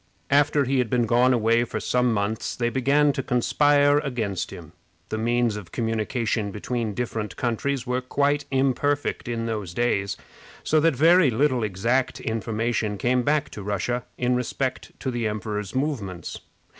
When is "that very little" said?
10.79-11.61